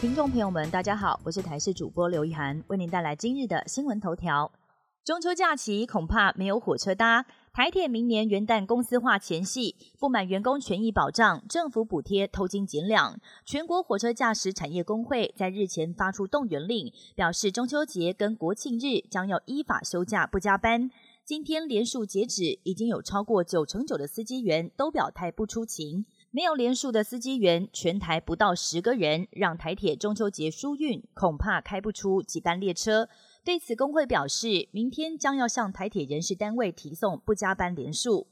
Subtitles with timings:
[0.00, 4.50] 听众朋友们，大家好，我是台视主播刘一涵，为您带来今日的新闻头条。
[5.04, 13.20] 中秋假期恐怕没有火车搭，台铁明年元旦公司化前夕，不满员工权益保障，政府补贴偷斤减两。
[13.44, 20.90] 全国火车驾驶产业工会在日前发出动员令，表示中秋节跟国庆日将要依法休假不加班。
[21.26, 26.06] 今天连署截止，已经有超过九成九的司机员都表态不出勤。
[26.32, 33.08] 没有连署的司机员，全台不到十个人，让台铁中秋节疏运恐怕开不出几班列车。
[33.44, 38.28] 对此，工会表示，明天将要向台铁人事单位提送不加班连署。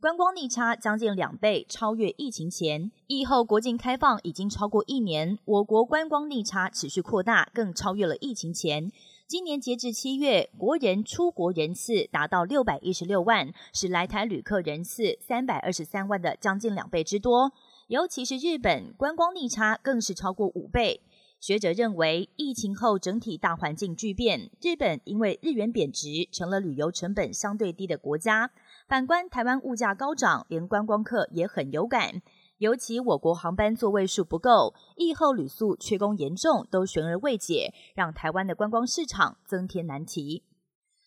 [0.00, 2.90] 观光逆差将近两倍，超越疫情前。
[3.06, 8.90] 疫后国境开放已经超过一年，我国观光逆差持续扩大，更超越了疫情前。
[9.28, 17.52] 今年截至七月，国人出国人次达到六百一十六万，是来台旅客人次三百二十三万的将近两倍之多。
[17.88, 21.02] 尤其是日本观光逆差更是超过五倍。
[21.40, 28.50] 学者认为，疫情后整体大环境巨变，日本因为日元贬值，成了旅游成本相对低的国家。
[28.88, 32.22] 反观台湾物价高涨，连观光客也很有感。
[32.58, 40.42] 尤其我国航班座位数不够，疫后旅宿缺工严重，都悬而未解，让台湾的观光市场增添难题。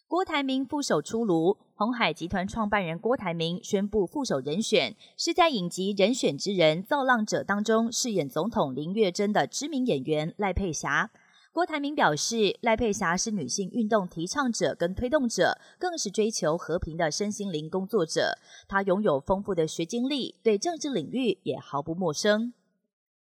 [0.07, 11.11] 郭台铭副手出炉，鸿海集团创办人郭台铭宣布副手人选，是在影集《人选之人造浪者》当中饰演总统林月珍的知名演员赖佩霞。
[11.53, 18.37] 郭台铭表示，赖佩霞是女性运动提倡者跟推动者，更是追求和平的身心灵工作者。
[18.69, 22.53] 她拥有丰富的学经历，对政治领域也毫不陌生。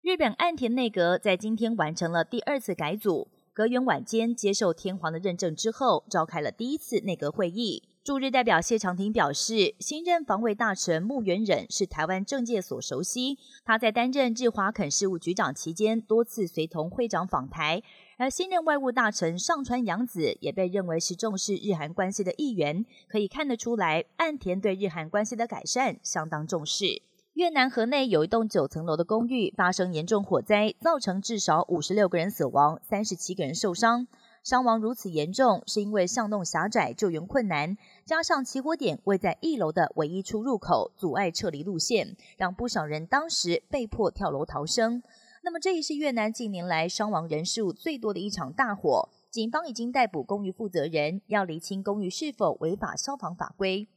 [0.02, 7.84] 日本岸田内阁在今天完成了第二次改组，阁员晚间接受天皇的认证之后，召开了第一次内阁会议。
[8.08, 17.84] 驻日代表谢长廷表示，新任防卫大臣穆元忍是台湾政界所熟悉，他在担任日华肯事务局长期间，多次随同会长访台。
[18.17, 27.01] 而新任外务大臣上川洋子也被认为是重视日韩关系的一员，可以看得出来，岸田对日韩关系的改善相当重视。
[27.34, 34.07] 越南河内有一栋九层楼的公寓发生严重火灾，造成至少五十六个人死亡，三十七个人受伤。
[34.47, 37.75] 伤亡如此严重，是因为巷弄狭窄、救援困难，
[38.06, 45.03] 加上起火点位在一楼的唯一出入口，阻碍撤离路线，让不少人当时被迫跳楼逃生。
[45.44, 49.09] 那么，这也是越南近年来伤亡人数最多的一场大火。
[49.30, 53.90] 警方已经逮捕公寓负责人，要厘清公寓是否违反消防法规。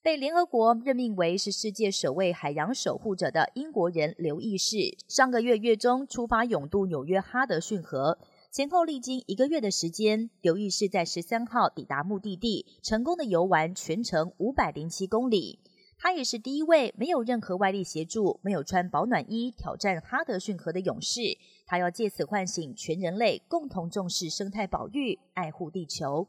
[0.00, 8.18] 被联合国任命为是世界首位海洋守护者的英国人刘易士，上个月月中出发勇渡纽约哈德逊河。
[8.54, 15.58] 前后历经一个月的时间，刘玉士在十三号抵达目的地，成功的游完全程五百零七公里。
[15.98, 21.20] 他也是第一位没有任何外力协助、没有穿保暖衣挑战哈德逊河的勇士。
[21.66, 26.28] 他要借此唤醒全人类共同重视生态保育、爱护地球。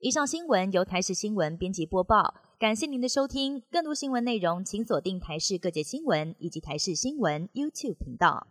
[0.00, 3.62] 以上新闻由台视新闻编辑播报，感谢您的收听。
[3.70, 8.48] 更多新闻内容，请锁定台视各界新闻以及台视新闻 YouTube 频道。